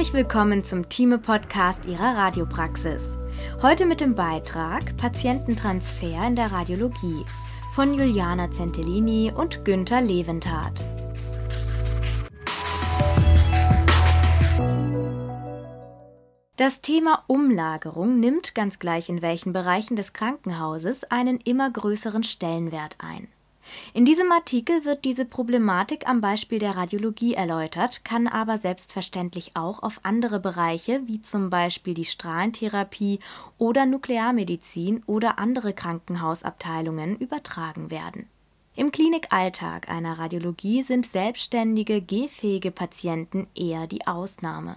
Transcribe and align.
Herzlich 0.00 0.24
willkommen 0.24 0.64
zum 0.64 0.88
Thieme-Podcast 0.88 1.84
Ihrer 1.84 2.16
Radiopraxis. 2.16 3.18
Heute 3.60 3.84
mit 3.84 4.00
dem 4.00 4.14
Beitrag 4.14 4.96
Patiententransfer 4.96 6.26
in 6.26 6.36
der 6.36 6.50
Radiologie 6.50 7.26
von 7.74 7.92
Juliana 7.92 8.50
Centellini 8.50 9.30
und 9.30 9.62
Günther 9.62 10.00
Leventhal. 10.00 10.72
Das 16.56 16.80
Thema 16.80 17.22
Umlagerung 17.26 18.20
nimmt 18.20 18.54
ganz 18.54 18.78
gleich 18.78 19.10
in 19.10 19.20
welchen 19.20 19.52
Bereichen 19.52 19.96
des 19.96 20.14
Krankenhauses 20.14 21.04
einen 21.10 21.40
immer 21.44 21.70
größeren 21.70 22.22
Stellenwert 22.22 22.96
ein. 23.00 23.28
In 23.92 24.04
diesem 24.04 24.30
Artikel 24.32 24.84
wird 24.84 25.04
diese 25.04 25.24
Problematik 25.24 26.08
am 26.08 26.20
Beispiel 26.20 26.58
der 26.58 26.76
Radiologie 26.76 27.34
erläutert, 27.34 28.04
kann 28.04 28.26
aber 28.26 28.58
selbstverständlich 28.58 29.52
auch 29.54 29.82
auf 29.82 30.00
andere 30.02 30.40
Bereiche 30.40 31.02
wie 31.06 31.20
zum 31.20 31.50
Beispiel 31.50 31.94
die 31.94 32.04
Strahlentherapie 32.04 33.20
oder 33.58 33.86
Nuklearmedizin 33.86 35.02
oder 35.06 35.38
andere 35.38 35.72
Krankenhausabteilungen 35.72 37.16
übertragen 37.16 37.90
werden. 37.90 38.28
Im 38.76 38.92
Klinikalltag 38.92 39.88
einer 39.88 40.18
Radiologie 40.18 40.82
sind 40.82 41.06
selbstständige, 41.06 42.00
gehfähige 42.00 42.70
Patienten 42.70 43.46
eher 43.54 43.86
die 43.86 44.06
Ausnahme 44.06 44.76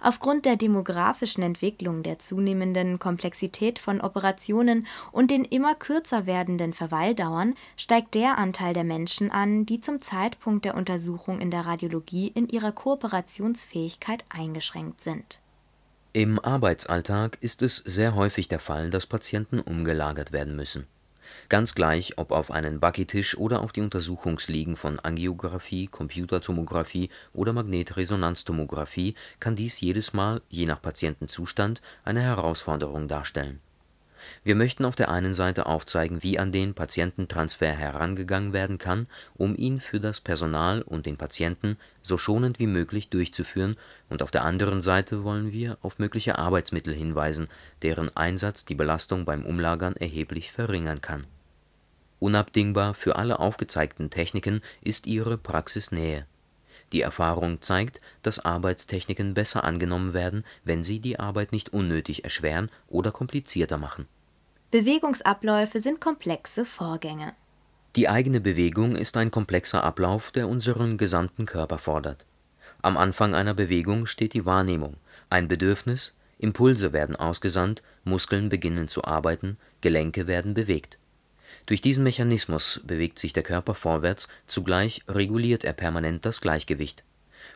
Aufgrund 0.00 0.44
der 0.44 0.56
demografischen 0.56 1.42
Entwicklung, 1.42 2.02
der 2.02 2.18
zunehmenden 2.18 2.98
Komplexität 2.98 3.78
von 3.78 4.00
Operationen 4.00 4.86
und 5.12 5.30
den 5.30 5.44
immer 5.44 5.74
kürzer 5.74 6.26
werdenden 6.26 6.72
Verweildauern 6.72 7.54
steigt 7.76 8.14
der 8.14 8.38
Anteil 8.38 8.74
der 8.74 8.84
Menschen 8.84 9.30
an, 9.30 9.66
die 9.66 9.80
zum 9.80 10.00
Zeitpunkt 10.00 10.64
der 10.64 10.74
Untersuchung 10.74 11.40
in 11.40 11.50
der 11.50 11.66
Radiologie 11.66 12.28
in 12.28 12.48
ihrer 12.48 12.72
Kooperationsfähigkeit 12.72 14.24
eingeschränkt 14.28 15.00
sind. 15.00 15.40
Im 16.12 16.38
Arbeitsalltag 16.38 17.38
ist 17.40 17.62
es 17.62 17.76
sehr 17.76 18.14
häufig 18.14 18.48
der 18.48 18.60
Fall, 18.60 18.90
dass 18.90 19.06
Patienten 19.06 19.60
umgelagert 19.60 20.32
werden 20.32 20.56
müssen 20.56 20.86
Ganz 21.48 21.74
gleich, 21.74 22.18
ob 22.18 22.30
auf 22.30 22.50
einen 22.50 22.80
Bucketisch 22.80 23.36
oder 23.36 23.62
auf 23.62 23.72
die 23.72 23.80
Untersuchungsliegen 23.80 24.76
von 24.76 24.98
Angiografie, 24.98 25.86
Computertomographie 25.86 27.10
oder 27.32 27.52
Magnetresonanztomographie 27.52 29.14
kann 29.40 29.56
dies 29.56 29.80
jedes 29.80 30.12
Mal, 30.12 30.42
je 30.48 30.66
nach 30.66 30.80
Patientenzustand, 30.80 31.82
eine 32.04 32.22
Herausforderung 32.22 33.08
darstellen 33.08 33.60
wir 34.44 34.54
möchten 34.54 34.84
auf 34.84 34.96
der 34.96 35.08
einen 35.08 35.32
Seite 35.32 35.66
aufzeigen, 35.66 36.22
wie 36.22 36.38
an 36.38 36.52
den 36.52 36.74
Patiententransfer 36.74 37.72
herangegangen 37.72 38.52
werden 38.52 38.78
kann, 38.78 39.08
um 39.34 39.56
ihn 39.56 39.80
für 39.80 40.00
das 40.00 40.20
Personal 40.20 40.82
und 40.82 41.06
den 41.06 41.16
Patienten 41.16 41.76
so 42.02 42.18
schonend 42.18 42.58
wie 42.58 42.66
möglich 42.66 43.08
durchzuführen, 43.10 43.76
und 44.08 44.22
auf 44.22 44.30
der 44.30 44.44
anderen 44.44 44.80
Seite 44.80 45.24
wollen 45.24 45.52
wir 45.52 45.78
auf 45.82 45.98
mögliche 45.98 46.38
Arbeitsmittel 46.38 46.94
hinweisen, 46.94 47.48
deren 47.82 48.16
Einsatz 48.16 48.64
die 48.64 48.76
Belastung 48.76 49.24
beim 49.24 49.44
Umlagern 49.44 49.96
erheblich 49.96 50.52
verringern 50.52 51.00
kann. 51.00 51.26
Unabdingbar 52.18 52.94
für 52.94 53.16
alle 53.16 53.40
aufgezeigten 53.40 54.10
Techniken 54.10 54.62
ist 54.80 55.06
ihre 55.06 55.36
Praxisnähe. 55.36 56.26
Die 56.92 57.00
Erfahrung 57.00 57.60
zeigt, 57.62 58.00
dass 58.22 58.38
Arbeitstechniken 58.38 59.34
besser 59.34 59.64
angenommen 59.64 60.14
werden, 60.14 60.44
wenn 60.64 60.84
sie 60.84 61.00
die 61.00 61.18
Arbeit 61.18 61.52
nicht 61.52 61.72
unnötig 61.72 62.22
erschweren 62.24 62.70
oder 62.88 63.10
komplizierter 63.10 63.76
machen 63.76 64.06
Bewegungsabläufe 64.76 65.80
sind 65.80 66.02
komplexe 66.02 66.66
Vorgänge. 66.66 67.32
Die 67.96 68.10
eigene 68.10 68.42
Bewegung 68.42 68.94
ist 68.94 69.16
ein 69.16 69.30
komplexer 69.30 69.82
Ablauf, 69.82 70.32
der 70.32 70.48
unseren 70.48 70.98
gesamten 70.98 71.46
Körper 71.46 71.78
fordert. 71.78 72.26
Am 72.82 72.98
Anfang 72.98 73.34
einer 73.34 73.54
Bewegung 73.54 74.04
steht 74.04 74.34
die 74.34 74.44
Wahrnehmung, 74.44 74.98
ein 75.30 75.48
Bedürfnis, 75.48 76.14
Impulse 76.38 76.92
werden 76.92 77.16
ausgesandt, 77.16 77.82
Muskeln 78.04 78.50
beginnen 78.50 78.86
zu 78.86 79.02
arbeiten, 79.02 79.56
Gelenke 79.80 80.26
werden 80.26 80.52
bewegt. 80.52 80.98
Durch 81.64 81.80
diesen 81.80 82.04
Mechanismus 82.04 82.82
bewegt 82.84 83.18
sich 83.18 83.32
der 83.32 83.44
Körper 83.44 83.72
vorwärts, 83.72 84.28
zugleich 84.46 85.00
reguliert 85.08 85.64
er 85.64 85.72
permanent 85.72 86.26
das 86.26 86.42
Gleichgewicht 86.42 87.02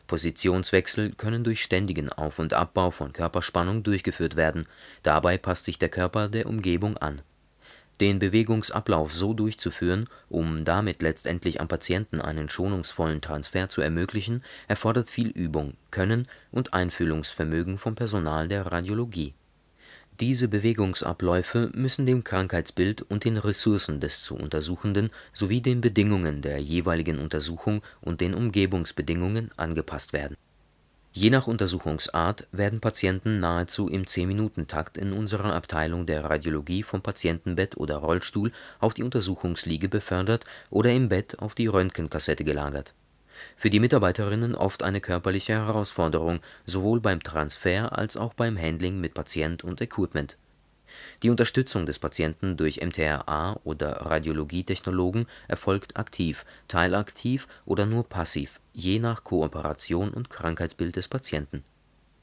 Positionswechsel 0.07 1.13
können 1.13 1.43
durch 1.43 1.63
ständigen 1.63 2.09
Auf 2.09 2.39
und 2.39 2.53
Abbau 2.53 2.91
von 2.91 3.13
Körperspannung 3.13 3.83
durchgeführt 3.83 4.35
werden, 4.35 4.67
dabei 5.03 5.37
passt 5.37 5.65
sich 5.65 5.79
der 5.79 5.89
Körper 5.89 6.27
der 6.27 6.47
Umgebung 6.47 6.97
an. 6.97 7.21
Den 7.99 8.17
Bewegungsablauf 8.17 9.13
so 9.13 9.33
durchzuführen, 9.33 10.09
um 10.27 10.65
damit 10.65 11.01
letztendlich 11.01 11.61
am 11.61 11.67
Patienten 11.67 12.19
einen 12.19 12.49
schonungsvollen 12.49 13.21
Transfer 13.21 13.69
zu 13.69 13.81
ermöglichen, 13.81 14.43
erfordert 14.67 15.09
viel 15.09 15.27
Übung, 15.29 15.75
Können 15.91 16.27
und 16.51 16.73
Einfühlungsvermögen 16.73 17.77
vom 17.77 17.95
Personal 17.95 18.47
der 18.47 18.65
Radiologie 18.71 19.35
diese 20.21 20.47
Bewegungsabläufe 20.47 21.71
müssen 21.73 22.05
dem 22.05 22.23
Krankheitsbild 22.23 23.01
und 23.01 23.25
den 23.25 23.37
Ressourcen 23.37 23.99
des 23.99 24.21
zu 24.23 24.35
Untersuchenden 24.35 25.09
sowie 25.33 25.61
den 25.61 25.81
Bedingungen 25.81 26.43
der 26.43 26.59
jeweiligen 26.59 27.17
Untersuchung 27.17 27.81
und 28.01 28.21
den 28.21 28.35
Umgebungsbedingungen 28.35 29.49
angepasst 29.57 30.13
werden. 30.13 30.37
Je 31.11 31.31
nach 31.31 31.47
Untersuchungsart 31.47 32.47
werden 32.51 32.79
Patienten 32.79 33.39
nahezu 33.39 33.89
im 33.89 34.05
10-Minuten-Takt 34.05 34.97
in 34.97 35.11
unserer 35.11 35.53
Abteilung 35.53 36.05
der 36.05 36.23
Radiologie 36.23 36.83
vom 36.83 37.01
Patientenbett 37.01 37.75
oder 37.75 37.97
Rollstuhl 37.97 38.51
auf 38.79 38.93
die 38.93 39.03
Untersuchungsliege 39.03 39.89
befördert 39.89 40.45
oder 40.69 40.93
im 40.93 41.09
Bett 41.09 41.39
auf 41.39 41.55
die 41.55 41.67
Röntgenkassette 41.67 42.43
gelagert 42.43 42.93
für 43.55 43.69
die 43.69 43.79
Mitarbeiterinnen 43.79 44.55
oft 44.55 44.83
eine 44.83 45.01
körperliche 45.01 45.53
Herausforderung, 45.53 46.39
sowohl 46.65 46.99
beim 46.99 47.21
Transfer 47.21 47.97
als 47.97 48.17
auch 48.17 48.33
beim 48.33 48.57
Handling 48.57 48.99
mit 48.99 49.13
Patient 49.13 49.63
und 49.63 49.81
Equipment. 49.81 50.37
Die 51.23 51.29
Unterstützung 51.29 51.85
des 51.85 51.99
Patienten 51.99 52.57
durch 52.57 52.81
MTRA 52.81 53.59
oder 53.63 53.91
Radiologietechnologen 54.05 55.27
erfolgt 55.47 55.97
aktiv, 55.97 56.45
teilaktiv 56.67 57.47
oder 57.65 57.85
nur 57.85 58.07
passiv, 58.07 58.59
je 58.73 58.99
nach 58.99 59.23
Kooperation 59.23 60.11
und 60.11 60.29
Krankheitsbild 60.29 60.95
des 60.95 61.07
Patienten. 61.07 61.63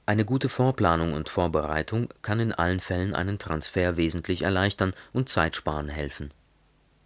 Eine 0.07 0.25
gute 0.25 0.49
Vorplanung 0.49 1.13
und 1.13 1.29
Vorbereitung 1.29 2.09
kann 2.23 2.41
in 2.41 2.53
allen 2.53 2.81
Fällen 2.81 3.15
einen 3.15 3.39
Transfer 3.39 3.97
wesentlich 3.97 4.43
erleichtern 4.43 4.95
und 5.13 5.29
Zeit 5.29 5.55
sparen 5.55 5.89
helfen 5.89 6.31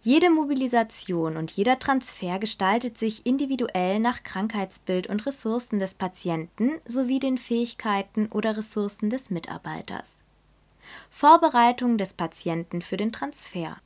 jede 0.05 0.29
Mobilisation 0.29 1.37
und 1.37 1.49
jeder 1.51 1.79
Transfer 1.79 2.37
gestaltet 2.37 2.97
sich 2.97 3.25
individuell 3.25 4.01
nach 4.01 4.23
Krankheitsbild 4.23 5.07
und 5.07 5.25
Ressourcen 5.25 5.79
des 5.79 5.93
Patienten 5.93 6.71
sowie 6.85 7.19
den 7.19 7.37
Fähigkeiten 7.37 8.27
oder 8.27 8.57
Ressourcen 8.57 9.09
des 9.09 9.29
Mitarbeiters. 9.29 10.17
Vorbereitung 11.09 11.97
des 11.97 12.13
Patienten 12.13 12.81
für 12.81 12.97
den 12.97 13.13
Transfer. 13.13 13.77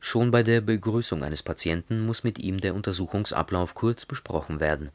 Schon 0.00 0.30
bei 0.30 0.42
der 0.42 0.60
Begrüßung 0.60 1.22
eines 1.22 1.42
Patienten 1.42 2.04
muss 2.04 2.24
mit 2.24 2.38
ihm 2.38 2.60
der 2.60 2.74
Untersuchungsablauf 2.74 3.72
kurz 3.72 4.04
besprochen 4.04 4.60
werden. 4.60 4.90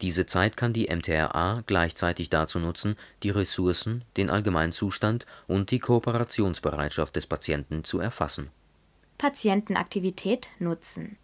Diese 0.00 0.26
Zeit 0.26 0.56
kann 0.56 0.72
die 0.72 0.92
MTRA 0.92 1.62
gleichzeitig 1.68 2.28
dazu 2.28 2.58
nutzen, 2.58 2.96
die 3.22 3.30
Ressourcen, 3.30 4.02
den 4.16 4.30
Allgemeinzustand 4.30 5.26
und 5.46 5.70
die 5.70 5.78
Kooperationsbereitschaft 5.78 7.14
des 7.14 7.28
Patienten 7.28 7.84
zu 7.84 8.00
erfassen 8.00 8.50
Patientenaktivität 9.18 10.46
nutzen. 10.60 11.18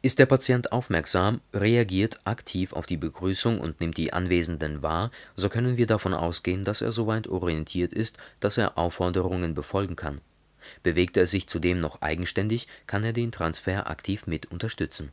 Ist 0.00 0.18
der 0.18 0.24
Patient 0.24 0.72
aufmerksam, 0.72 1.42
reagiert 1.52 2.18
aktiv 2.24 2.72
auf 2.72 2.86
die 2.86 2.96
Begrüßung 2.96 3.60
und 3.60 3.78
nimmt 3.78 3.98
die 3.98 4.14
Anwesenden 4.14 4.80
wahr, 4.80 5.10
so 5.34 5.50
können 5.50 5.76
wir 5.76 5.86
davon 5.86 6.14
ausgehen, 6.14 6.64
dass 6.64 6.80
er 6.80 6.92
soweit 6.92 7.28
orientiert 7.28 7.92
ist, 7.92 8.16
dass 8.40 8.56
er 8.56 8.78
Aufforderungen 8.78 9.54
befolgen 9.54 9.96
kann. 9.96 10.22
Bewegt 10.82 11.18
er 11.18 11.26
sich 11.26 11.46
zudem 11.46 11.78
noch 11.78 12.00
eigenständig, 12.00 12.68
kann 12.86 13.04
er 13.04 13.12
den 13.12 13.32
Transfer 13.32 13.90
aktiv 13.90 14.26
mit 14.26 14.46
unterstützen. 14.46 15.12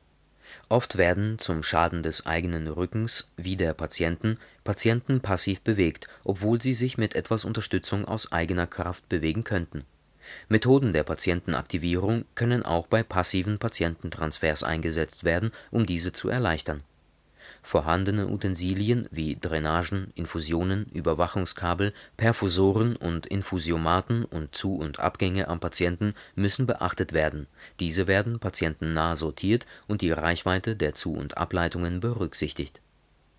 Oft 0.70 0.98
werden 0.98 1.40
zum 1.40 1.62
Schaden 1.62 2.04
des 2.04 2.26
eigenen 2.26 2.70
Rückens 2.70 3.28
wie 3.36 3.58
der 3.58 3.74
Patienten 3.74 4.38
Patienten 4.64 5.20
passiv 5.20 5.60
bewegt, 5.60 6.08
obwohl 6.24 6.62
sie 6.62 6.74
sich 6.74 6.98
mit 6.98 7.16
etwas 7.16 7.44
Unterstützung 7.44 8.06
aus 8.06 8.32
eigener 8.32 8.68
Kraft 8.68 9.10
bewegen 9.10 9.44
könnten 9.44 9.84
Methoden 10.50 10.94
der 10.94 11.04
Patientenaktivierung 11.04 12.26
können 12.36 12.64
auch 12.64 12.88
bei 12.88 13.04
passiven 13.04 13.60
Patiententransfers 13.60 14.64
eingesetzt 14.64 15.24
werden, 15.24 15.52
um 15.72 15.86
diese 15.86 16.12
zu 16.12 16.30
erleichtern. 16.30 16.84
Vorhandene 17.62 18.28
Utensilien 18.28 19.08
wie 19.10 19.38
Drainagen, 19.40 20.12
Infusionen, 20.16 20.86
Überwachungskabel, 20.94 21.94
Perfusoren 22.18 22.98
und 22.98 23.26
Infusiomaten 23.26 24.26
und 24.26 24.54
Zu 24.54 24.76
und 24.76 25.00
Abgänge 25.00 25.48
am 25.48 25.62
Patienten 25.62 26.14
müssen 26.36 26.68
beachtet 26.68 27.14
werden, 27.14 27.48
diese 27.80 28.08
werden 28.08 28.40
patientennah 28.40 29.16
sortiert 29.16 29.66
und 29.88 30.02
die 30.02 30.12
Reichweite 30.12 30.76
der 30.76 30.94
Zu 30.94 31.14
und 31.14 31.38
Ableitungen 31.38 32.02
berücksichtigt. 32.02 32.82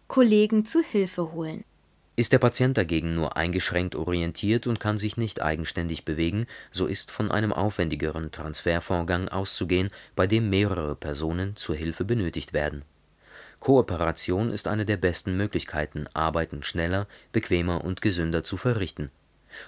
Kollegen 0.09 0.65
zu 0.65 0.81
Hilfe 0.83 1.33
holen 1.33 1.65
ist 2.17 2.33
der 2.33 2.39
Patient 2.39 2.77
dagegen 2.77 3.15
nur 3.15 3.37
eingeschränkt 3.37 3.97
orientiert 3.97 4.67
und 4.67 4.81
kann 4.81 4.99
sich 4.99 5.17
nicht 5.17 5.43
eigenständig 5.43 6.05
bewegen, 6.05 6.47
so 6.71 6.87
ist 6.87 7.11
von 7.11 7.31
einem 7.31 7.53
aufwendigeren 7.53 8.31
Transfervorgang 8.31 9.29
auszugehen, 9.29 9.89
bei 10.15 10.27
dem 10.27 10.51
mehrere 10.51 10.97
Personen 10.97 11.57
zur 11.57 11.75
Hilfe 11.75 12.05
benötigt 12.05 12.53
werden 12.53 12.85
Kooperation 13.65 14.51
ist 14.51 14.69
eine 14.69 14.85
der 14.85 14.99
besten 14.99 15.39
Möglichkeiten, 15.39 16.05
Arbeiten 16.13 16.63
schneller, 16.63 17.07
bequemer 17.33 17.83
und 17.83 18.03
gesünder 18.03 18.45
zu 18.45 18.59
verrichten. 18.59 19.11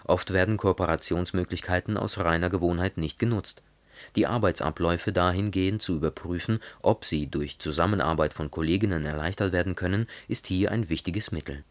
Oft 0.05 0.35
werden 0.35 0.59
Kooperationsmöglichkeiten 0.59 1.97
aus 1.97 2.19
reiner 2.19 2.51
Gewohnheit 2.51 2.99
nicht 2.99 3.19
genutzt. 3.19 3.63
Die 4.15 4.27
Arbeitsabläufe 4.27 5.13
dahingehend 5.13 5.81
zu 5.81 5.97
überprüfen, 5.97 6.61
ob 6.83 7.07
sie 7.07 7.29
durch 7.29 7.59
Zusammenarbeit 7.59 8.35
von 8.35 8.51
Kolleginnen 8.51 9.07
erleichtert 9.07 9.53
werden 9.53 9.75
können, 9.75 10.07
ist 10.29 10.47
hier 10.47 10.73
ein 10.73 10.91
wichtiges 10.91 11.33
Mittel. 11.33 11.65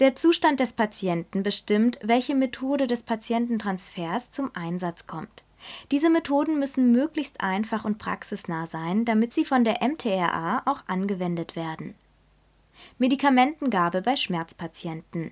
Der 0.00 0.16
Zustand 0.16 0.58
des 0.58 0.72
Patienten 0.72 1.44
bestimmt, 1.44 2.00
welche 2.02 2.34
Methode 2.34 2.88
des 2.88 3.04
Patiententransfers 3.04 4.32
zum 4.32 4.50
Einsatz 4.54 5.06
kommt. 5.06 5.44
Diese 5.92 6.10
Methoden 6.10 6.58
müssen 6.58 6.90
möglichst 6.90 7.40
einfach 7.40 7.84
und 7.84 7.98
praxisnah 7.98 8.66
sein, 8.66 9.04
damit 9.04 9.32
sie 9.32 9.44
von 9.44 9.62
der 9.62 9.78
MTRA 9.82 10.62
auch 10.66 10.82
angewendet 10.88 11.54
werden. 11.54 11.94
Medikamentengabe 12.98 14.02
bei 14.02 14.16
Schmerzpatienten 14.16 15.30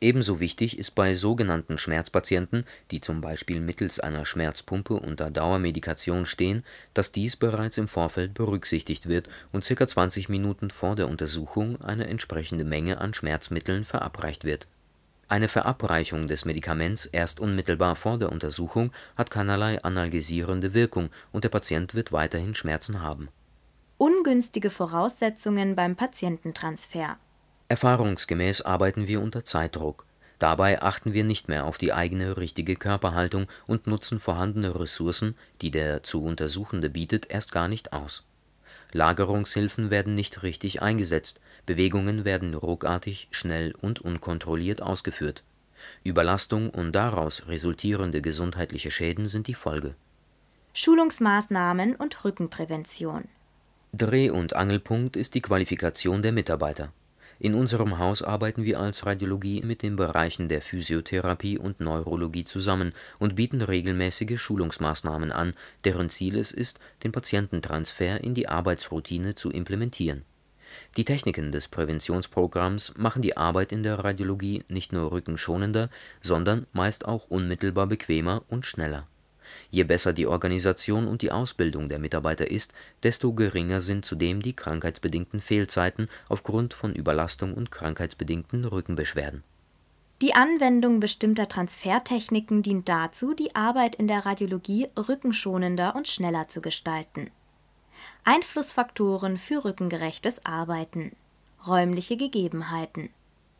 Ebenso 0.00 0.40
wichtig 0.40 0.78
ist 0.78 0.90
bei 0.92 1.14
sogenannten 1.14 1.78
Schmerzpatienten, 1.78 2.64
die 2.90 3.00
zum 3.00 3.20
Beispiel 3.20 3.60
mittels 3.60 4.00
einer 4.00 4.26
Schmerzpumpe 4.26 4.94
unter 4.94 5.30
Dauermedikation 5.30 6.26
stehen, 6.26 6.62
dass 6.92 7.12
dies 7.12 7.36
bereits 7.36 7.78
im 7.78 7.88
Vorfeld 7.88 8.34
berücksichtigt 8.34 9.08
wird 9.08 9.28
und 9.52 9.66
ca. 9.66 9.86
20 9.86 10.28
Minuten 10.28 10.70
vor 10.70 10.96
der 10.96 11.08
Untersuchung 11.08 11.80
eine 11.80 12.06
entsprechende 12.06 12.64
Menge 12.64 13.00
an 13.00 13.14
Schmerzmitteln 13.14 13.84
verabreicht 13.84 14.44
wird 14.44 14.66
eine 15.28 15.48
Verabreichung 15.48 16.26
des 16.26 16.44
Medikaments 16.44 17.06
erst 17.06 17.40
unmittelbar 17.40 17.96
vor 17.96 18.18
der 18.18 18.30
Untersuchung 18.30 18.92
hat 19.16 19.30
keinerlei 19.30 19.82
analgesierende 19.82 20.74
Wirkung 20.74 21.10
und 21.32 21.44
der 21.44 21.48
Patient 21.48 21.94
wird 21.94 22.12
weiterhin 22.12 22.54
Schmerzen 22.54 23.02
haben. 23.02 23.28
Ungünstige 23.96 24.70
Voraussetzungen 24.70 25.76
beim 25.76 25.96
Patiententransfer 25.96 27.16
Erfahrungsgemäß 27.74 28.62
arbeiten 28.62 29.08
wir 29.08 29.20
unter 29.20 29.42
Zeitdruck. 29.42 30.06
Dabei 30.38 30.80
achten 30.80 31.12
wir 31.12 31.24
nicht 31.24 31.48
mehr 31.48 31.66
auf 31.66 31.76
die 31.76 31.92
eigene 31.92 32.36
richtige 32.36 32.76
Körperhaltung 32.76 33.48
und 33.66 33.88
nutzen 33.88 34.20
vorhandene 34.20 34.78
Ressourcen, 34.78 35.34
die 35.60 35.72
der 35.72 36.04
zu 36.04 36.22
Untersuchende 36.22 36.88
bietet, 36.88 37.28
erst 37.28 37.50
gar 37.50 37.66
nicht 37.66 37.92
aus 37.92 38.22
Lagerungshilfen 38.92 39.90
werden 39.90 40.14
nicht 40.14 40.44
richtig 40.44 40.82
eingesetzt, 40.82 41.40
Bewegungen 41.66 42.24
werden 42.24 42.54
ruckartig, 42.54 43.26
schnell 43.32 43.74
und 43.80 44.00
unkontrolliert 44.00 44.80
ausgeführt. 44.80 45.42
Überlastung 46.04 46.70
und 46.70 46.92
daraus 46.92 47.48
resultierende 47.48 48.22
gesundheitliche 48.22 48.92
Schäden 48.92 49.26
sind 49.26 49.48
die 49.48 49.54
Folge. 49.54 49.96
Schulungsmaßnahmen 50.74 51.96
und 51.96 52.24
Rückenprävention 52.24 53.24
Dreh 53.92 54.30
und 54.30 54.54
Angelpunkt 54.54 55.16
ist 55.16 55.34
die 55.34 55.42
Qualifikation 55.42 56.22
der 56.22 56.30
Mitarbeiter 56.30 56.92
in 57.44 57.54
unserem 57.54 57.98
Haus 57.98 58.22
arbeiten 58.22 58.64
wir 58.64 58.80
als 58.80 59.04
Radiologie 59.04 59.60
mit 59.60 59.82
den 59.82 59.96
Bereichen 59.96 60.48
der 60.48 60.62
Physiotherapie 60.62 61.58
und 61.58 61.78
Neurologie 61.78 62.44
zusammen 62.44 62.94
und 63.18 63.34
bieten 63.34 63.60
regelmäßige 63.60 64.40
Schulungsmaßnahmen 64.40 65.30
an, 65.30 65.52
deren 65.84 66.08
Ziel 66.08 66.38
es 66.38 66.52
ist, 66.52 66.80
den 67.02 67.12
Patiententransfer 67.12 68.24
in 68.24 68.32
die 68.32 68.48
Arbeitsroutine 68.48 69.34
zu 69.34 69.50
implementieren. 69.50 70.22
Die 70.96 71.04
Techniken 71.04 71.52
des 71.52 71.68
Präventionsprogramms 71.68 72.94
machen 72.96 73.20
die 73.20 73.36
Arbeit 73.36 73.72
in 73.72 73.82
der 73.82 73.98
Radiologie 73.98 74.64
nicht 74.68 74.94
nur 74.94 75.12
rückenschonender, 75.12 75.90
sondern 76.22 76.66
meist 76.72 77.04
auch 77.04 77.26
unmittelbar 77.26 77.86
bequemer 77.86 78.42
und 78.48 78.64
schneller 78.64 79.06
Je 79.70 79.84
besser 79.84 80.12
die 80.12 80.26
Organisation 80.26 81.06
und 81.06 81.22
die 81.22 81.30
Ausbildung 81.30 81.88
der 81.88 81.98
Mitarbeiter 81.98 82.50
ist, 82.50 82.72
desto 83.02 83.32
geringer 83.32 83.80
sind 83.80 84.04
zudem 84.04 84.42
die 84.42 84.54
krankheitsbedingten 84.54 85.40
Fehlzeiten 85.40 86.08
aufgrund 86.28 86.74
von 86.74 86.94
Überlastung 86.94 87.54
und 87.54 87.70
krankheitsbedingten 87.70 88.64
Rückenbeschwerden. 88.64 89.42
Die 90.22 90.34
Anwendung 90.34 91.00
bestimmter 91.00 91.48
Transfertechniken 91.48 92.62
dient 92.62 92.88
dazu, 92.88 93.34
die 93.34 93.54
Arbeit 93.54 93.96
in 93.96 94.06
der 94.06 94.24
Radiologie 94.24 94.88
rückenschonender 94.96 95.96
und 95.96 96.08
schneller 96.08 96.48
zu 96.48 96.60
gestalten. 96.60 97.30
Einflussfaktoren 98.24 99.36
für 99.36 99.64
rückengerechtes 99.64 100.44
Arbeiten 100.44 101.12
Räumliche 101.66 102.16
Gegebenheiten 102.16 103.10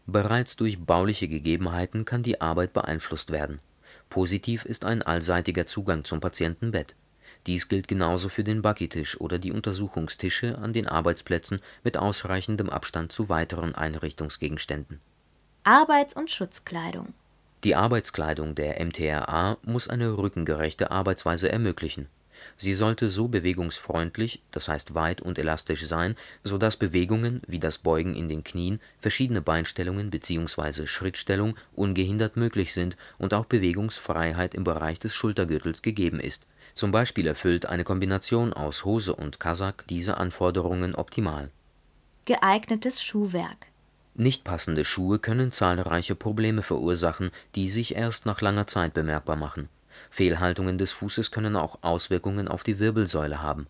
Bereits 0.06 0.56
durch 0.56 0.78
bauliche 0.78 1.28
Gegebenheiten 1.28 2.04
kann 2.04 2.22
die 2.22 2.40
Arbeit 2.40 2.72
beeinflusst 2.72 3.30
werden 3.30 3.60
Positiv 4.14 4.64
ist 4.64 4.84
ein 4.84 5.02
allseitiger 5.02 5.66
Zugang 5.66 6.04
zum 6.04 6.20
Patientenbett. 6.20 6.94
Dies 7.48 7.68
gilt 7.68 7.88
genauso 7.88 8.28
für 8.28 8.44
den 8.44 8.62
Buggy-Tisch 8.62 9.20
oder 9.20 9.40
die 9.40 9.50
Untersuchungstische 9.50 10.56
an 10.56 10.72
den 10.72 10.86
Arbeitsplätzen 10.86 11.60
mit 11.82 11.96
ausreichendem 11.96 12.70
Abstand 12.70 13.10
zu 13.10 13.28
weiteren 13.28 13.74
Einrichtungsgegenständen. 13.74 15.00
Arbeits 15.64 16.14
und 16.14 16.30
Schutzkleidung 16.30 17.12
Die 17.64 17.74
Arbeitskleidung 17.74 18.54
der 18.54 18.80
MTRA 18.84 19.58
muss 19.64 19.88
eine 19.88 20.16
rückengerechte 20.16 20.92
Arbeitsweise 20.92 21.50
ermöglichen 21.50 22.06
Sie 22.56 22.74
sollte 22.74 23.10
so 23.10 23.28
bewegungsfreundlich, 23.28 24.42
das 24.50 24.68
heißt 24.68 24.94
weit 24.94 25.20
und 25.20 25.38
elastisch 25.38 25.84
sein, 25.84 26.16
so 26.42 26.58
dass 26.58 26.76
Bewegungen 26.76 27.42
wie 27.46 27.58
das 27.58 27.78
Beugen 27.78 28.14
in 28.14 28.28
den 28.28 28.44
Knien, 28.44 28.80
verschiedene 28.98 29.40
Beinstellungen 29.40 30.10
bzw. 30.10 30.86
Schrittstellung 30.86 31.56
ungehindert 31.74 32.36
möglich 32.36 32.72
sind 32.72 32.96
und 33.18 33.34
auch 33.34 33.44
Bewegungsfreiheit 33.44 34.54
im 34.54 34.64
Bereich 34.64 34.98
des 34.98 35.14
Schultergürtels 35.14 35.82
gegeben 35.82 36.20
ist. 36.20 36.46
Zum 36.74 36.90
Beispiel 36.90 37.26
erfüllt 37.26 37.66
eine 37.66 37.84
Kombination 37.84 38.52
aus 38.52 38.84
Hose 38.84 39.14
und 39.14 39.38
Kasak 39.40 39.84
diese 39.88 40.16
Anforderungen 40.16 40.94
optimal. 40.94 41.50
Geeignetes 42.24 43.02
Schuhwerk 43.02 43.66
Nicht 44.14 44.44
passende 44.44 44.84
Schuhe 44.84 45.18
können 45.18 45.52
zahlreiche 45.52 46.14
Probleme 46.14 46.62
verursachen, 46.62 47.30
die 47.54 47.68
sich 47.68 47.94
erst 47.94 48.26
nach 48.26 48.40
langer 48.40 48.66
Zeit 48.66 48.94
bemerkbar 48.94 49.36
machen 49.36 49.68
Fehlhaltungen 50.10 50.78
des 50.78 50.92
Fußes 50.92 51.30
können 51.30 51.56
auch 51.56 51.78
Auswirkungen 51.82 52.48
auf 52.48 52.62
die 52.64 52.78
Wirbelsäule 52.78 53.42
haben. 53.42 53.66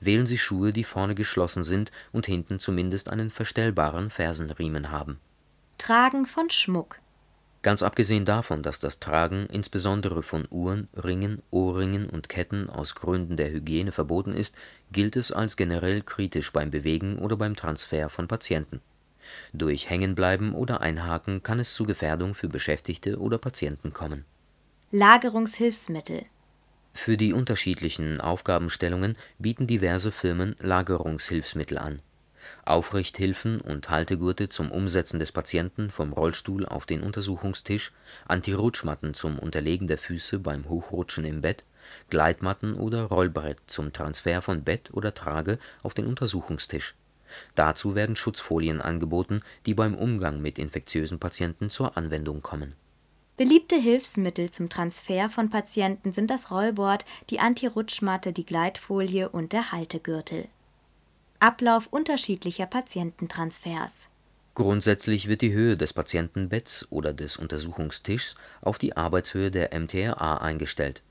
Wählen 0.00 0.26
Sie 0.26 0.38
Schuhe, 0.38 0.72
die 0.72 0.84
vorne 0.84 1.14
geschlossen 1.14 1.64
sind 1.64 1.90
und 2.12 2.26
hinten 2.26 2.58
zumindest 2.58 3.08
einen 3.08 3.30
verstellbaren 3.30 4.10
Fersenriemen 4.10 4.90
haben. 4.90 5.18
Tragen 5.78 6.26
von 6.26 6.50
Schmuck 6.50 6.98
Ganz 7.62 7.82
abgesehen 7.82 8.24
davon, 8.24 8.62
dass 8.62 8.78
das 8.78 9.00
Tragen 9.00 9.46
insbesondere 9.46 10.22
von 10.22 10.46
Uhren, 10.50 10.88
Ringen, 10.94 11.42
Ohrringen 11.50 12.08
und 12.08 12.28
Ketten 12.28 12.70
aus 12.70 12.94
Gründen 12.94 13.36
der 13.36 13.50
Hygiene 13.50 13.90
verboten 13.90 14.32
ist, 14.32 14.56
gilt 14.92 15.16
es 15.16 15.32
als 15.32 15.56
generell 15.56 16.02
kritisch 16.02 16.52
beim 16.52 16.70
Bewegen 16.70 17.18
oder 17.18 17.36
beim 17.36 17.56
Transfer 17.56 18.08
von 18.08 18.28
Patienten. 18.28 18.80
Durch 19.52 19.90
Hängenbleiben 19.90 20.54
oder 20.54 20.80
Einhaken 20.80 21.42
kann 21.42 21.58
es 21.58 21.74
zu 21.74 21.84
Gefährdung 21.84 22.34
für 22.34 22.48
Beschäftigte 22.48 23.18
oder 23.18 23.38
Patienten 23.38 23.92
kommen 23.92 24.24
Lagerungshilfsmittel 24.92 26.26
Für 26.94 27.16
die 27.16 27.32
unterschiedlichen 27.32 28.20
Aufgabenstellungen 28.20 29.18
bieten 29.36 29.66
diverse 29.66 30.12
Firmen 30.12 30.54
Lagerungshilfsmittel 30.60 31.76
an. 31.76 32.02
Aufrichthilfen 32.64 33.60
und 33.60 33.90
Haltegurte 33.90 34.48
zum 34.48 34.70
Umsetzen 34.70 35.18
des 35.18 35.32
Patienten 35.32 35.90
vom 35.90 36.12
Rollstuhl 36.12 36.64
auf 36.64 36.86
den 36.86 37.02
Untersuchungstisch, 37.02 37.90
Antirutschmatten 38.28 39.14
zum 39.14 39.40
Unterlegen 39.40 39.88
der 39.88 39.98
Füße 39.98 40.38
beim 40.38 40.68
Hochrutschen 40.68 41.24
im 41.24 41.40
Bett, 41.40 41.64
Gleitmatten 42.08 42.74
oder 42.74 43.06
Rollbrett 43.06 43.58
zum 43.66 43.92
Transfer 43.92 44.40
von 44.40 44.62
Bett 44.62 44.90
oder 44.92 45.12
Trage 45.14 45.58
auf 45.82 45.94
den 45.94 46.06
Untersuchungstisch. 46.06 46.94
Dazu 47.56 47.96
werden 47.96 48.14
Schutzfolien 48.14 48.80
angeboten, 48.80 49.42
die 49.66 49.74
beim 49.74 49.96
Umgang 49.96 50.40
mit 50.40 50.60
infektiösen 50.60 51.18
Patienten 51.18 51.70
zur 51.70 51.96
Anwendung 51.96 52.40
kommen 52.40 52.76
Beliebte 53.36 53.76
Hilfsmittel 53.76 54.50
zum 54.50 54.70
Transfer 54.70 55.28
von 55.28 55.50
Patienten 55.50 56.12
sind 56.12 56.30
das 56.30 56.50
Rollboard, 56.50 57.04
die 57.28 57.38
Antirutschmatte, 57.38 58.32
die 58.32 58.46
Gleitfolie 58.46 59.28
und 59.28 59.52
der 59.52 59.72
Haltegürtel. 59.72 60.48
Ablauf 61.38 61.86
unterschiedlicher 61.88 62.64
Patiententransfers 62.64 64.08
Grundsätzlich 64.54 65.28
wird 65.28 65.42
die 65.42 65.52
Höhe 65.52 65.76
des 65.76 65.92
Patientenbetts 65.92 66.86
oder 66.88 67.12
des 67.12 67.36
Untersuchungstischs 67.36 68.36
auf 68.62 68.78
die 68.78 68.96
Arbeitshöhe 68.96 69.50
der 69.50 69.78
MTRA 69.78 70.38
eingestellt. 70.38 71.02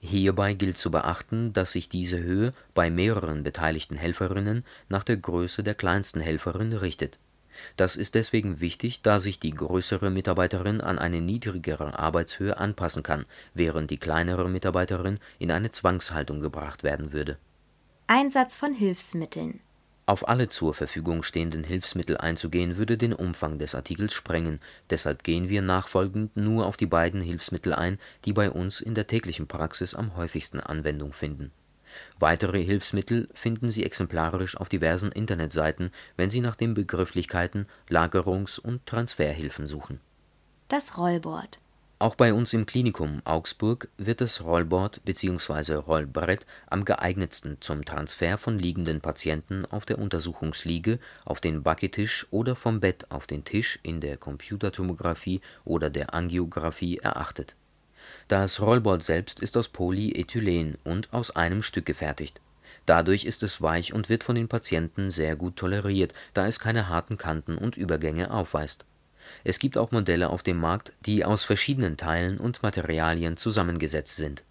Hierbei 0.00 0.54
gilt 0.54 0.78
zu 0.78 0.90
beachten, 0.90 1.52
dass 1.52 1.72
sich 1.72 1.90
diese 1.90 2.18
Höhe 2.18 2.54
bei 2.72 2.88
mehreren 2.88 3.42
beteiligten 3.42 3.96
Helferinnen 3.96 4.64
nach 4.88 5.04
der 5.04 5.18
Größe 5.18 5.62
der 5.62 5.74
kleinsten 5.74 6.20
Helferin 6.20 6.72
richtet 6.72 7.18
das 7.76 7.96
ist 7.96 8.14
deswegen 8.14 8.60
wichtig, 8.60 9.02
da 9.02 9.20
sich 9.20 9.40
die 9.40 9.52
größere 9.52 10.10
Mitarbeiterin 10.10 10.80
an 10.80 10.98
eine 10.98 11.20
niedrigere 11.20 11.98
Arbeitshöhe 11.98 12.56
anpassen 12.56 13.02
kann, 13.02 13.26
während 13.54 13.90
die 13.90 13.98
kleinere 13.98 14.48
Mitarbeiterin 14.48 15.18
in 15.38 15.50
eine 15.50 15.70
Zwangshaltung 15.70 16.40
gebracht 16.40 16.82
werden 16.82 17.12
würde. 17.12 17.38
Einsatz 18.06 18.56
von 18.56 18.74
Hilfsmitteln. 18.74 19.60
Auf 20.06 20.28
alle 20.28 20.48
zur 20.48 20.74
Verfügung 20.74 21.22
stehenden 21.22 21.64
Hilfsmittel 21.64 22.18
einzugehen, 22.18 22.76
würde 22.76 22.98
den 22.98 23.14
Umfang 23.14 23.58
des 23.58 23.74
Artikels 23.74 24.12
sprengen, 24.12 24.60
deshalb 24.90 25.24
gehen 25.24 25.48
wir 25.48 25.62
nachfolgend 25.62 26.36
nur 26.36 26.66
auf 26.66 26.76
die 26.76 26.86
beiden 26.86 27.22
Hilfsmittel 27.22 27.72
ein, 27.72 27.98
die 28.26 28.34
bei 28.34 28.50
uns 28.50 28.82
in 28.82 28.94
der 28.94 29.06
täglichen 29.06 29.46
Praxis 29.46 29.94
am 29.94 30.14
häufigsten 30.16 30.60
Anwendung 30.60 31.14
finden 31.14 31.52
Weitere 32.18 32.62
Hilfsmittel 32.62 33.28
finden 33.34 33.70
Sie 33.70 33.84
exemplarisch 33.84 34.56
auf 34.56 34.68
diversen 34.68 35.12
Internetseiten, 35.12 35.90
wenn 36.16 36.30
Sie 36.30 36.40
nach 36.40 36.56
den 36.56 36.74
Begrifflichkeiten 36.74 37.66
Lagerungs- 37.88 38.58
und 38.60 38.86
Transferhilfen 38.86 39.66
suchen. 39.66 40.00
Das 40.68 40.96
Rollboard 40.96 41.58
Auch 41.98 42.14
bei 42.16 42.34
uns 42.34 42.52
im 42.52 42.66
Klinikum 42.66 43.22
Augsburg 43.24 43.88
wird 43.96 44.20
das 44.20 44.42
Rollboard 44.42 45.04
bzw. 45.04 45.74
Rollbrett 45.74 46.46
am 46.66 46.84
geeignetsten 46.84 47.58
zum 47.60 47.84
Transfer 47.84 48.36
von 48.38 48.58
liegenden 48.58 49.00
Patienten 49.00 49.64
auf 49.66 49.86
der 49.86 49.98
Untersuchungsliege 49.98 50.98
auf 51.24 51.40
den 51.40 51.62
Backetisch 51.62 52.26
oder 52.30 52.56
vom 52.56 52.80
Bett 52.80 53.10
auf 53.10 53.26
den 53.26 53.44
Tisch 53.44 53.78
in 53.82 54.00
der 54.00 54.16
Computertomographie 54.16 55.40
oder 55.64 55.90
der 55.90 56.14
Angiografie 56.14 56.98
erachtet. 56.98 57.56
Das 58.28 58.60
Rollboard 58.60 59.02
selbst 59.02 59.40
ist 59.40 59.56
aus 59.56 59.68
Polyethylen 59.68 60.78
und 60.84 61.12
aus 61.12 61.30
einem 61.30 61.62
Stück 61.62 61.86
gefertigt. 61.86 62.40
Dadurch 62.86 63.24
ist 63.24 63.42
es 63.42 63.62
weich 63.62 63.92
und 63.92 64.08
wird 64.08 64.24
von 64.24 64.34
den 64.34 64.48
Patienten 64.48 65.10
sehr 65.10 65.36
gut 65.36 65.56
toleriert, 65.56 66.12
da 66.34 66.46
es 66.46 66.58
keine 66.58 66.88
harten 66.88 67.16
Kanten 67.16 67.56
und 67.56 67.76
Übergänge 67.76 68.30
aufweist. 68.30 68.84
Es 69.42 69.58
gibt 69.58 69.78
auch 69.78 69.90
Modelle 69.90 70.28
auf 70.28 70.42
dem 70.42 70.58
Markt, 70.58 70.92
die 71.06 71.24
aus 71.24 71.44
verschiedenen 71.44 71.96
Teilen 71.96 72.38
und 72.38 72.62
Materialien 72.62 73.36
zusammengesetzt 73.36 74.16
sind. 74.16 74.44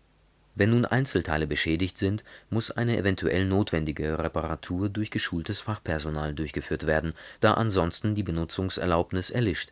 Wenn 0.56 0.70
nun 0.70 0.86
Einzelteile 0.86 1.48
beschädigt 1.48 1.98
sind, 1.98 2.24
muss 2.50 2.70
eine 2.70 2.98
eventuell 2.98 3.46
notwendige 3.46 4.20
Reparatur 4.20 4.90
durch 4.90 5.10
geschultes 5.10 5.62
Fachpersonal 5.62 6.34
durchgeführt 6.34 6.86
werden, 6.86 7.14
da 7.40 7.56
ansonsten 7.56 8.14
die 8.14 8.24
Benutzungserlaubnis 8.24 9.32
erlischt. 9.32 9.72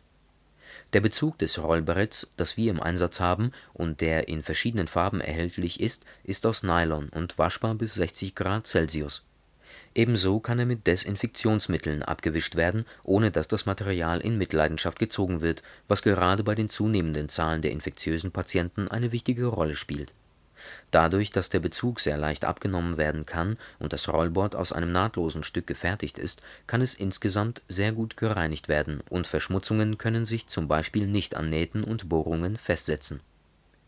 Der 0.92 1.00
Bezug 1.00 1.38
des 1.38 1.58
Rollbretts, 1.58 2.28
das 2.36 2.56
wir 2.58 2.70
im 2.70 2.80
Einsatz 2.80 3.18
haben 3.18 3.52
und 3.72 4.02
der 4.02 4.28
in 4.28 4.42
verschiedenen 4.42 4.88
Farben 4.88 5.20
erhältlich 5.20 5.80
ist, 5.80 6.04
ist 6.22 6.44
aus 6.44 6.62
Nylon 6.62 7.08
und 7.08 7.38
waschbar 7.38 7.74
bis 7.74 7.94
60 7.94 8.34
Grad 8.34 8.66
Celsius. 8.66 9.24
Ebenso 9.94 10.40
kann 10.40 10.58
er 10.58 10.66
mit 10.66 10.86
Desinfektionsmitteln 10.86 12.02
abgewischt 12.02 12.56
werden, 12.56 12.84
ohne 13.04 13.30
dass 13.30 13.48
das 13.48 13.66
Material 13.66 14.20
in 14.20 14.38
Mitleidenschaft 14.38 14.98
gezogen 14.98 15.40
wird, 15.40 15.62
was 15.88 16.02
gerade 16.02 16.44
bei 16.44 16.54
den 16.54 16.68
zunehmenden 16.68 17.28
Zahlen 17.28 17.62
der 17.62 17.72
infektiösen 17.72 18.30
Patienten 18.30 18.88
eine 18.88 19.12
wichtige 19.12 19.46
Rolle 19.46 19.74
spielt. 19.74 20.12
Dadurch, 20.90 21.30
dass 21.30 21.48
der 21.48 21.60
Bezug 21.60 22.00
sehr 22.00 22.16
leicht 22.16 22.44
abgenommen 22.44 22.98
werden 22.98 23.26
kann 23.26 23.58
und 23.78 23.92
das 23.92 24.08
Rollboard 24.08 24.54
aus 24.54 24.72
einem 24.72 24.92
nahtlosen 24.92 25.42
Stück 25.42 25.66
gefertigt 25.66 26.18
ist, 26.18 26.42
kann 26.66 26.80
es 26.80 26.94
insgesamt 26.94 27.62
sehr 27.68 27.92
gut 27.92 28.16
gereinigt 28.16 28.68
werden 28.68 29.00
und 29.08 29.26
Verschmutzungen 29.26 29.98
können 29.98 30.24
sich 30.24 30.46
zum 30.46 30.68
Beispiel 30.68 31.06
nicht 31.06 31.36
an 31.36 31.50
Nähten 31.50 31.84
und 31.84 32.08
Bohrungen 32.08 32.56
festsetzen 32.56 33.20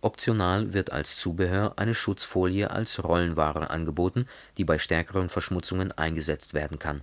Optional 0.04 0.74
wird 0.74 0.92
als 0.92 1.16
Zubehör 1.16 1.72
eine 1.76 1.94
Schutzfolie 1.94 2.70
als 2.70 3.02
Rollenware 3.02 3.70
angeboten, 3.70 4.26
die 4.58 4.64
bei 4.64 4.78
stärkeren 4.78 5.30
Verschmutzungen 5.30 5.92
eingesetzt 5.92 6.52
werden 6.52 6.78
kann. 6.78 7.00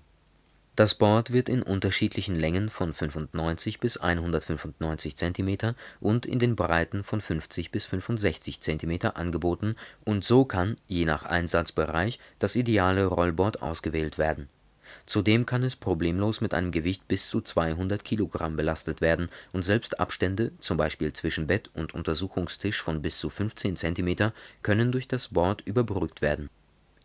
Das 0.75 0.95
Board 0.95 1.31
wird 1.31 1.49
in 1.49 1.63
unterschiedlichen 1.63 2.39
Längen 2.39 2.69
von 2.69 2.93
95 2.93 3.79
bis 3.79 3.97
195 3.97 5.17
cm 5.17 5.75
und 5.99 6.25
in 6.25 6.39
den 6.39 6.55
Breiten 6.55 7.03
von 7.03 7.21
50 7.21 7.71
bis 7.71 7.85
65 7.85 8.61
cm 8.61 8.99
angeboten 9.13 9.75
und 10.05 10.23
so 10.23 10.45
kann, 10.45 10.77
je 10.87 11.05
nach 11.05 11.23
Einsatzbereich, 11.23 12.19
das 12.39 12.55
ideale 12.55 13.05
Rollboard 13.05 13.61
ausgewählt 13.61 14.17
werden 14.17 14.47
Zudem 15.05 15.45
kann 15.45 15.63
es 15.63 15.75
problemlos 15.75 16.41
mit 16.41 16.53
einem 16.53 16.71
Gewicht 16.71 17.07
bis 17.07 17.29
zu 17.29 17.41
200 17.41 18.03
Kilogramm 18.03 18.55
belastet 18.55 19.01
werden 19.01 19.29
und 19.51 19.63
selbst 19.63 19.99
Abstände 19.99 20.51
(z. 20.59 20.77
B. 20.97 21.13
zwischen 21.13 21.47
Bett 21.47 21.69
und 21.73 21.93
Untersuchungstisch 21.93 22.81
von 22.81 23.01
bis 23.01 23.19
zu 23.19 23.29
15 23.29 23.75
Zentimeter) 23.75 24.33
können 24.61 24.91
durch 24.91 25.07
das 25.07 25.29
Board 25.29 25.61
überbrückt 25.61 26.21
werden. 26.21 26.49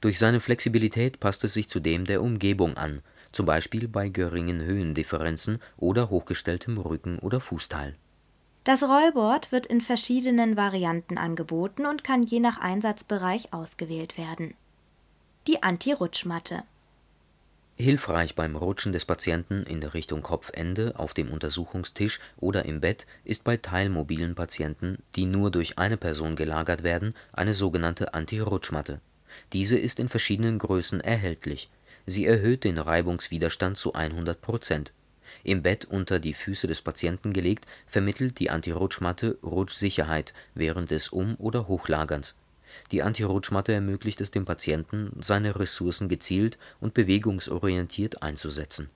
Durch 0.01 0.19
seine 0.19 0.41
Flexibilität 0.41 1.21
passt 1.21 1.43
es 1.45 1.55
sich 1.55 1.69
zudem 1.69 2.05
der 2.05 2.23
Umgebung 2.23 2.77
an, 2.77 3.03
z. 3.33 3.71
B. 3.71 3.87
bei 3.87 4.09
geringen 4.09 4.61
Höhendifferenzen 4.63 5.61
oder 5.77 6.11
hochgestelltem 6.11 6.79
Rücken 6.79 7.19
oder 7.19 7.41
Fußteil. 7.41 7.97
Das 8.65 8.83
Rollboard 8.83 9.53
wird 9.53 9.67
in 9.67 9.81
verschiedenen 9.81 10.57
Varianten 10.57 11.19
angeboten 11.19 11.87
und 11.87 12.03
kann 12.03 12.25
je 12.25 12.41
nach 12.41 12.59
Einsatzbereich 12.59 13.53
ausgewählt 13.53 14.19
werden. 14.19 14.55
Die 15.47 15.63
Anti-Rutschmatte 15.63 16.65
Hilfreich 17.79 18.35
beim 18.35 18.57
Rutschen 18.57 18.93
des 18.93 19.05
Patienten 19.05 19.63
in 19.63 19.83
Richtung 19.83 20.23
Kopfende 20.23 20.95
auf 20.97 21.13
dem 21.13 21.31
Untersuchungstisch 21.31 22.21
oder 22.39 22.65
im 22.65 22.81
Bett 22.81 23.07
ist 23.23 23.45
bei 23.45 23.59
teilmobilen 23.59 24.35
Patienten, 24.35 25.03
die 25.15 25.27
nur 25.27 25.51
durch 25.51 25.77
eine 25.77 25.99
Person 25.99 26.37
gelagert 26.37 26.83
werden, 26.83 27.15
eine 27.33 27.53
sogenannte 27.53 28.15
Anti-Rutschmatte. 28.15 29.03
Diese 29.53 29.79
ist 29.79 30.01
in 30.01 30.09
verschiedenen 30.09 30.59
Größen 30.59 31.03
erhältlich. 31.03 31.69
Sie 32.07 32.25
erhöht 32.25 32.65
den 32.65 32.79
Reibungswiderstand 32.79 33.77
zu 33.77 33.95
100 33.95 34.41
Prozent. 34.41 34.93
Im 35.43 35.63
Bett 35.63 35.85
unter 35.85 36.19
die 36.21 36.35
Füße 36.35 36.67
des 36.67 36.81
Patienten 36.81 37.33
gelegt, 37.33 37.67
vermittelt 37.87 38.39
die 38.39 38.49
Anti-Rutschmatte 38.49 39.39
Rutschsicherheit 39.43 40.33
während 40.55 40.91
des 40.91 41.09
Um 41.09 41.35
oder 41.39 41.69
Hochlagerns 41.69 42.35
die 42.93 43.03
Antirutschmatte 43.03 43.73
ermöglicht 43.73 44.21
es 44.21 44.31
dem 44.31 44.45
Patienten, 44.45 45.13
seine 45.21 45.59
Ressourcen 45.59 46.09
gezielt 46.09 46.59
und 46.81 46.95
bewegungsorientiert 46.95 48.23
einzusetzen. 48.23 48.91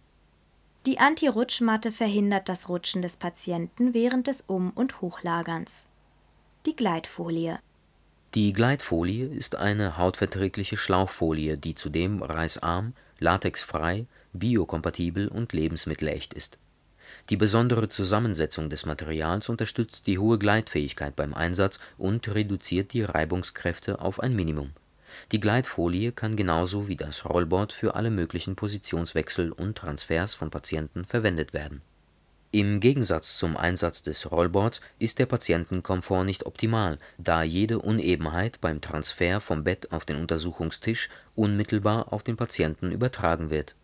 Die 0.87 0.99
Antirutschmatte 0.99 1.93
verhindert 1.93 2.49
das 2.49 2.69
Rutschen 2.69 3.02
des 3.02 3.17
Patienten 3.17 3.93
während 3.93 4.26
des 4.26 4.43
Um 4.47 4.71
und 4.71 5.00
Hochlagerns. 5.00 5.85
Die 6.67 6.76
Gleitfolie 6.76 7.59
Die 8.34 8.52
Gleitfolie 8.52 9.26
ist 9.26 9.56
eine 9.56 9.99
hautverträgliche 9.99 10.76
Schlauchfolie, 10.76 11.58
die 11.58 11.75
zudem 11.75 12.22
reißarm, 12.22 12.94
latexfrei, 13.18 14.06
biokompatibel 14.32 15.28
und 15.28 15.52
lebensmittelecht 15.52 16.34
ist 16.34 16.58
die 17.28 17.37
besondere 17.37 17.88
Zusammensetzung 17.88 18.70
des 18.70 18.87
Materials 18.87 19.49
unterstützt 19.49 20.06
die 20.06 20.18
hohe 20.18 20.38
Gleitfähigkeit 20.38 21.14
beim 21.16 21.34
Einsatz 21.34 21.80
und 21.99 22.26
reduziert 22.28 22.92
die 22.92 23.02
Reibungskräfte 23.02 24.00
auf 24.00 24.20
ein 24.20 24.34
Minimum. 24.34 24.70
Die 25.32 25.40
Gleitfolie 25.40 26.12
kann 26.12 26.37
genauso 26.37 26.88
wie 26.88 26.96
das 26.96 27.25
Rollboard 27.25 27.72
für 27.72 27.94
alle 27.94 28.10
möglichen 28.10 28.56
Positionswechsel 28.56 29.52
und 29.52 29.76
Transfers 29.76 30.34
von 30.34 30.50
Patienten 30.50 31.04
verwendet 31.04 31.52
werden. 31.52 31.82
Im 32.52 32.80
Gegensatz 32.80 33.38
zum 33.38 33.57
Einsatz 33.57 34.02
des 34.02 34.30
Rollboards 34.30 34.80
ist 34.99 35.19
der 35.21 35.26
Patientenkomfort 35.26 36.25
nicht 36.25 36.47
optimal, 36.47 36.99
da 37.16 37.42
jede 37.42 37.78
Unebenheit 37.78 38.61
beim 38.61 38.80
Transfer 38.80 39.40
vom 39.40 39.62
Bett 39.62 39.92
auf 39.92 40.04
den 40.04 40.16
Untersuchungstisch 40.16 41.09
unmittelbar 41.37 42.12
auf 42.12 42.25
den 42.25 42.37
Patienten 42.37 42.90
übertragen 42.90 43.50
wird 43.50 43.76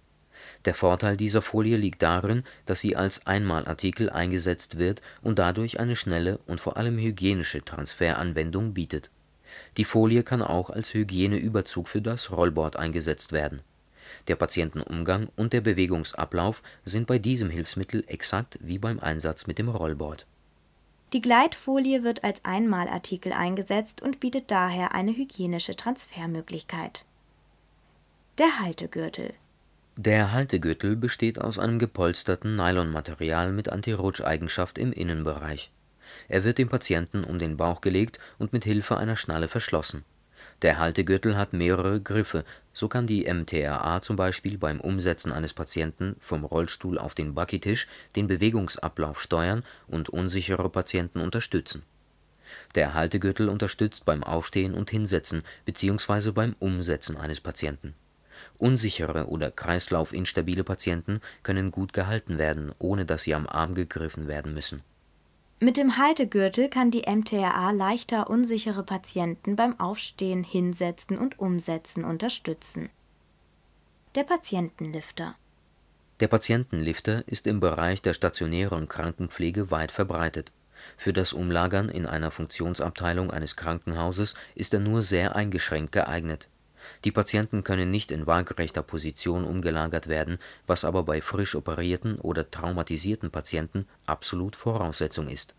der 0.64 0.74
Vorteil 0.74 1.16
dieser 1.16 1.42
Folie 1.42 1.76
liegt 1.76 2.02
darin, 2.02 2.42
dass 2.64 2.80
sie 2.80 2.96
als 2.96 3.26
Einmalartikel 3.26 4.10
eingesetzt 4.10 4.78
wird 4.78 5.02
und 5.22 5.38
dadurch 5.38 5.80
eine 5.80 5.96
schnelle 5.96 6.38
und 6.46 6.60
vor 6.60 6.76
allem 6.76 6.98
hygienische 6.98 7.64
Transferanwendung 7.64 8.74
bietet. 8.74 9.10
Die 9.76 9.84
Folie 9.84 10.22
kann 10.22 10.42
auch 10.42 10.70
als 10.70 10.92
Hygieneüberzug 10.92 11.88
für 11.88 12.02
das 12.02 12.30
Rollboard 12.30 12.76
eingesetzt 12.76 13.32
werden. 13.32 13.62
Der 14.28 14.36
Patientenumgang 14.36 15.28
und 15.36 15.52
der 15.52 15.60
Bewegungsablauf 15.60 16.62
sind 16.84 17.06
bei 17.06 17.18
diesem 17.18 17.50
Hilfsmittel 17.50 18.04
exakt 18.06 18.58
wie 18.60 18.78
beim 18.78 19.00
Einsatz 19.00 19.46
mit 19.46 19.58
dem 19.58 19.68
Rollboard. 19.68 20.26
Die 21.12 21.20
Gleitfolie 21.20 22.02
wird 22.02 22.24
als 22.24 22.44
Einmalartikel 22.44 23.32
eingesetzt 23.32 24.02
und 24.02 24.20
bietet 24.20 24.50
daher 24.50 24.94
eine 24.94 25.16
hygienische 25.16 25.76
Transfermöglichkeit. 25.76 27.04
Der 28.38 28.60
Haltegürtel 28.60 29.32
der 29.98 30.32
Haltegürtel 30.32 30.94
besteht 30.94 31.40
aus 31.40 31.58
einem 31.58 31.78
gepolsterten 31.78 32.54
Nylonmaterial 32.54 33.50
mit 33.50 33.70
Antirutscheigenschaft 33.70 34.76
im 34.76 34.92
Innenbereich. 34.92 35.70
Er 36.28 36.44
wird 36.44 36.58
dem 36.58 36.68
Patienten 36.68 37.24
um 37.24 37.38
den 37.38 37.56
Bauch 37.56 37.80
gelegt 37.80 38.18
und 38.38 38.52
mit 38.52 38.64
Hilfe 38.64 38.98
einer 38.98 39.16
Schnalle 39.16 39.48
verschlossen. 39.48 40.04
Der 40.62 40.78
Haltegürtel 40.78 41.36
hat 41.36 41.52
mehrere 41.52 42.00
Griffe, 42.00 42.44
so 42.72 42.88
kann 42.88 43.06
die 43.06 43.32
MTRA 43.32 44.00
zum 44.00 44.16
Beispiel 44.16 44.56
beim 44.58 44.80
Umsetzen 44.80 45.32
eines 45.32 45.52
Patienten 45.52 46.16
vom 46.20 46.44
Rollstuhl 46.44 46.98
auf 46.98 47.14
den 47.14 47.34
Backitisch 47.34 47.86
den 48.16 48.26
Bewegungsablauf 48.26 49.20
steuern 49.20 49.64
und 49.86 50.08
unsichere 50.08 50.70
Patienten 50.70 51.20
unterstützen. 51.20 51.82
Der 52.74 52.94
Haltegürtel 52.94 53.48
unterstützt 53.48 54.04
beim 54.04 54.24
Aufstehen 54.24 54.74
und 54.74 54.90
Hinsetzen 54.90 55.42
bzw. 55.64 56.30
beim 56.30 56.56
Umsetzen 56.58 57.16
eines 57.16 57.40
Patienten 57.40 57.94
Unsichere 58.58 59.28
oder 59.28 59.50
kreislaufinstabile 59.50 60.64
Patienten 60.64 61.20
können 61.42 61.70
gut 61.70 61.92
gehalten 61.92 62.38
werden, 62.38 62.72
ohne 62.78 63.04
dass 63.04 63.24
sie 63.24 63.34
am 63.34 63.46
Arm 63.46 63.74
gegriffen 63.74 64.28
werden 64.28 64.54
müssen. 64.54 64.82
Mit 65.58 65.78
dem 65.78 65.96
Haltegürtel 65.96 66.68
kann 66.68 66.90
die 66.90 67.04
MTRA 67.08 67.70
leichter 67.70 68.28
unsichere 68.28 68.82
Patienten 68.82 69.56
beim 69.56 69.80
Aufstehen, 69.80 70.44
Hinsetzen 70.44 71.16
und 71.16 71.38
Umsetzen 71.38 72.04
unterstützen. 72.04 72.90
Der 74.14 74.24
Patientenlifter 74.24 75.34
Der 76.20 76.28
Patientenlifter 76.28 77.26
ist 77.26 77.46
im 77.46 77.60
Bereich 77.60 78.02
der 78.02 78.12
stationären 78.12 78.86
Krankenpflege 78.86 79.70
weit 79.70 79.92
verbreitet. 79.92 80.52
Für 80.98 81.14
das 81.14 81.32
Umlagern 81.32 81.88
in 81.88 82.04
einer 82.04 82.30
Funktionsabteilung 82.30 83.30
eines 83.30 83.56
Krankenhauses 83.56 84.34
ist 84.54 84.74
er 84.74 84.80
nur 84.80 85.00
sehr 85.00 85.36
eingeschränkt 85.36 85.92
geeignet 85.92 86.48
Die 87.04 87.12
Patienten 87.12 87.64
können 87.64 87.90
nicht 87.90 88.10
in 88.10 88.26
waagerechter 88.26 88.82
Position 88.82 89.44
umgelagert 89.44 90.08
werden, 90.08 90.38
was 90.66 90.84
aber 90.84 91.02
bei 91.02 91.20
frisch 91.20 91.54
operierten 91.54 92.18
oder 92.18 92.50
traumatisierten 92.50 93.30
Patienten 93.30 93.86
absolut 94.06 94.56
Voraussetzung 94.56 95.28
ist. 95.28 95.54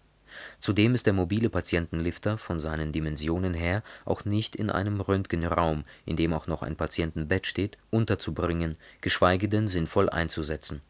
Zudem 0.60 0.94
ist 0.94 1.06
der 1.06 1.14
mobile 1.14 1.50
Patientenlifter 1.50 2.38
von 2.38 2.60
seinen 2.60 2.92
Dimensionen 2.92 3.54
her 3.54 3.84
auch 4.06 4.26
nicht 4.26 4.56
in 4.56 4.70
einem 4.70 5.02
Röntgenraum, 5.02 5.84
in 6.06 6.16
dem 6.16 6.34
auch 6.34 6.48
noch 6.48 6.62
ein 6.62 6.76
Patientenbett 6.76 7.48
steht, 7.48 7.78
unterzubringen, 7.90 8.78
geschweige 9.02 9.50
denn 9.50 9.68
sinnvoll 9.68 10.10
einzusetzen 10.10 10.82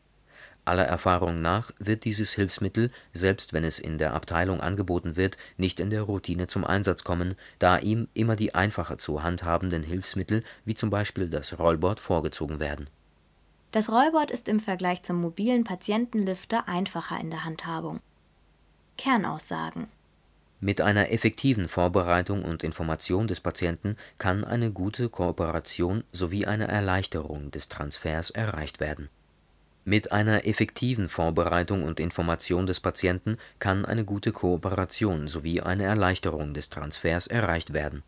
Aller 0.67 0.85
Erfahrung 0.85 1.41
nach 1.41 1.71
wird 1.79 2.03
dieses 2.03 2.33
Hilfsmittel, 2.33 2.91
selbst 3.13 3.53
wenn 3.53 3.63
es 3.63 3.79
in 3.79 3.97
der 3.97 4.13
Abteilung 4.13 4.59
angeboten 4.59 5.15
wird, 5.15 5.37
nicht 5.55 5.79
in 5.79 5.89
der 5.89 6.01
Routine 6.01 6.47
zum 6.47 6.65
Einsatz 6.65 7.03
kommen, 7.03 7.35
da 7.57 7.77
ihm 7.77 8.07
immer 8.13 8.35
die 8.35 8.53
einfacher 8.53 8.97
zu 8.97 9.23
handhabenden 9.23 9.83
Hilfsmittel 9.83 10.43
wie 10.65 10.75
zum 10.75 10.89
Beispiel 10.89 11.29
das 11.29 11.57
Rollboard 11.57 11.99
vorgezogen 11.99 12.59
werden. 12.59 12.89
Das 13.71 13.89
Rollboard 13.89 14.31
ist 14.31 14.47
im 14.49 14.59
Vergleich 14.59 15.03
zum 15.03 15.21
mobilen 15.21 15.63
Patientenlifter 15.63 16.67
einfacher 16.67 17.19
in 17.19 17.29
der 17.29 17.45
Handhabung. 17.45 17.99
Kernaussagen 18.97 19.87
Mit 20.59 20.81
einer 20.81 21.11
effektiven 21.11 21.67
Vorbereitung 21.67 22.43
und 22.43 22.63
Information 22.63 23.27
des 23.27 23.39
Patienten 23.39 23.95
kann 24.17 24.43
eine 24.43 24.71
gute 24.71 25.09
Kooperation 25.09 26.03
sowie 26.11 26.45
eine 26.45 26.67
Erleichterung 26.67 27.51
des 27.51 27.67
Transfers 27.69 28.31
erreicht 28.31 28.79
werden 28.79 29.09
mit 29.87 30.11
einer 30.11 30.45
effektiven 30.45 31.07
Vorbereitung 31.07 31.83
und 31.83 32.01
Information 32.01 32.67
des 32.67 32.81
Patienten 32.81 33.37
kann 33.57 33.85
eine 33.85 34.03
gute 34.03 34.33
Kooperation 34.33 35.29
sowie 35.29 35.61
eine 35.61 35.85
Erleichterung 35.85 36.53
des 36.53 36.67
Transfers 36.67 37.27
erreicht 37.27 37.71
werden. 37.71 38.03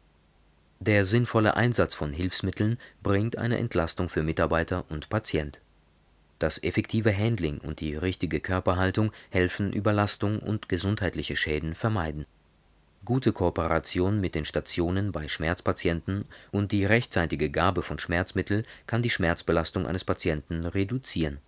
Der 0.81 1.05
sinnvolle 1.05 1.55
Einsatz 1.55 1.95
von 1.95 2.11
Hilfsmitteln 2.11 2.79
bringt 3.01 3.37
eine 3.37 3.59
Entlastung 3.59 4.09
für 4.09 4.23
Mitarbeiter 4.23 4.83
und 4.89 5.07
Patient. 5.07 5.61
Das 6.37 6.61
effektive 6.61 7.17
Handling 7.17 7.59
und 7.59 7.79
die 7.79 7.95
richtige 7.95 8.41
Körperhaltung 8.41 9.13
helfen 9.29 9.71
Überlastung 9.71 10.39
und 10.39 10.67
gesundheitliche 10.67 11.37
Schäden 11.37 11.75
vermeiden. 11.75 12.25
Gute 13.05 13.31
Kooperation 13.31 14.19
mit 14.19 14.35
den 14.35 14.43
Stationen 14.43 15.13
bei 15.13 15.29
Schmerzpatienten 15.29 16.25
und 16.51 16.73
die 16.73 16.83
rechtzeitige 16.83 17.49
Gabe 17.49 17.83
von 17.83 17.99
Schmerzmittel 17.99 18.63
kann 18.85 19.01
die 19.01 19.09
Schmerzbelastung 19.09 19.87
eines 19.87 20.03
Patienten 20.03 20.65
reduzieren 20.65 21.39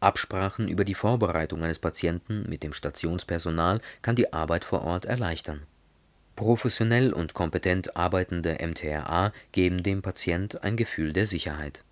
Absprachen 0.00 0.68
über 0.68 0.84
die 0.84 0.94
Vorbereitung 0.94 1.62
eines 1.62 1.78
Patienten 1.78 2.48
mit 2.48 2.62
dem 2.62 2.72
Stationspersonal 2.72 3.80
kann 4.02 4.16
die 4.16 4.32
Arbeit 4.32 4.64
vor 4.64 4.82
Ort 4.82 5.04
erleichtern. 5.04 5.62
Professionell 6.36 7.12
und 7.12 7.34
kompetent 7.34 7.96
arbeitende 7.96 8.58
MTRA 8.60 9.32
geben 9.52 9.82
dem 9.82 10.00
Patient 10.00 10.64
ein 10.64 10.76
Gefühl 10.76 11.12
der 11.12 11.26
Sicherheit 11.26 11.82